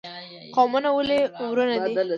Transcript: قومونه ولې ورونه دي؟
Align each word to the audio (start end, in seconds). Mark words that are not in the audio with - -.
قومونه 0.55 0.89
ولې 0.97 1.19
ورونه 1.49 1.75
دي؟ 1.83 1.93